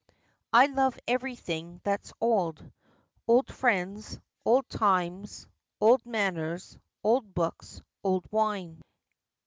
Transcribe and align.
"I 0.51 0.65
love 0.65 0.97
everything 1.07 1.79
that's 1.83 2.11
old 2.19 2.71
old 3.27 3.53
friends, 3.53 4.17
old 4.43 4.67
times, 4.67 5.45
old 5.79 6.03
manners, 6.07 6.75
old 7.03 7.31
books, 7.35 7.83
old 8.03 8.25
wine." 8.31 8.81